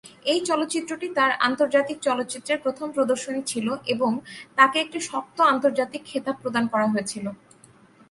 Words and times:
এই 0.31 0.39
চলচ্চিত্রটি 0.49 1.07
তার 1.17 1.31
আন্তর্জাতিক 1.47 1.97
চলচ্চিত্রের 2.07 2.63
প্রথম 2.65 2.87
প্রদর্শনী 2.95 3.41
ছিল, 3.51 3.67
এবং 3.93 4.11
তাকে 4.57 4.77
একটি 4.81 4.99
শক্ত 5.09 5.37
আন্তর্জাতিক 5.53 6.01
খেতাব 6.09 6.35
প্রদান 6.43 6.63
করা 6.73 6.87
হয়েছিল। 6.93 7.25